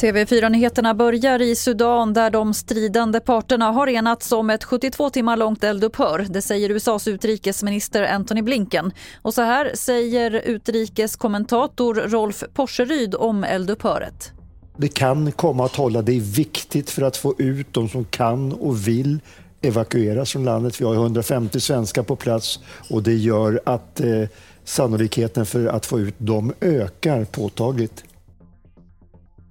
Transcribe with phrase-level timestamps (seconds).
[0.00, 5.64] TV4-nyheterna börjar i Sudan där de stridande parterna har enats om ett 72 timmar långt
[5.64, 6.26] eldupphör.
[6.28, 8.92] Det säger USAs utrikesminister Antony Blinken.
[9.22, 14.32] Och så här säger utrikeskommentator Rolf Porseryd om eldupphöret.
[14.76, 16.02] Det kan komma att hålla.
[16.02, 19.20] Det är viktigt för att få ut de som kan och vill
[19.66, 20.80] evakueras från landet.
[20.80, 24.22] Vi har 150 svenskar på plats och det gör att eh,
[24.64, 28.04] sannolikheten för att få ut dem ökar påtagligt.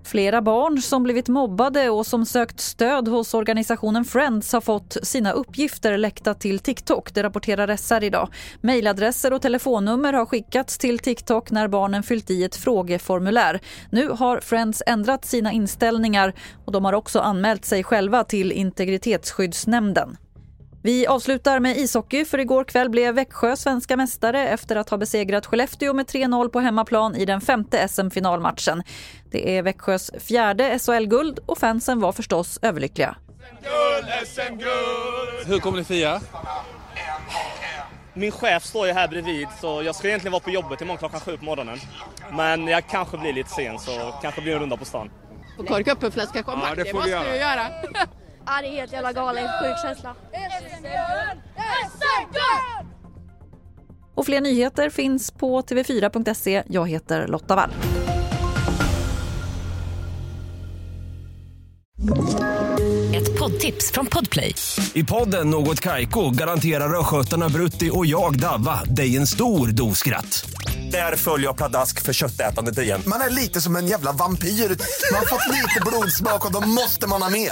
[0.05, 5.31] Flera barn som blivit mobbade och som sökt stöd hos organisationen Friends har fått sina
[5.31, 7.13] uppgifter läckta till TikTok.
[7.13, 8.29] Det rapporterar SR idag.
[8.61, 13.59] Mejladresser och telefonnummer har skickats till TikTok när barnen fyllt i ett frågeformulär.
[13.89, 16.33] Nu har Friends ändrat sina inställningar
[16.65, 20.17] och de har också anmält sig själva till Integritetsskyddsnämnden.
[20.85, 25.45] Vi avslutar med ishockey för igår kväll blev Växjö svenska mästare efter att ha besegrat
[25.45, 28.83] Skellefteå med 3-0 på hemmaplan i den femte SM-finalmatchen.
[29.31, 33.15] Det är Växjös fjärde SHL-guld och fansen var förstås överlyckliga.
[35.45, 36.21] Hur kommer ni fira?
[38.13, 41.19] Min chef står ju här bredvid så jag ska egentligen vara på jobbet imorgon klockan
[41.19, 41.79] sju på morgonen.
[42.31, 45.09] Men jag kanske blir lite sen så kanske blir en runda på stan.
[45.59, 47.31] Och korka upp en flaska champagne, Ja, det det, får måste göra.
[47.31, 47.67] du göra.
[48.45, 49.49] Ja, det är helt jävla galet.
[49.61, 50.15] Sjuk känsla.
[54.15, 56.63] Och fler nyheter finns på tv4.se.
[56.67, 57.71] Jag heter Lotta Wall.
[63.15, 64.55] Ett poddtips från Podplay.
[64.93, 70.49] I podden Något Kaiko garanterar östgötarna Brutti och jag, Davva, dig en stor dos skratt.
[70.91, 73.01] Där följer jag pladask för köttätandet igen.
[73.07, 74.47] Man är lite som en jävla vampyr.
[74.47, 77.51] Man har fått lite blodsmak och då måste man ha mer.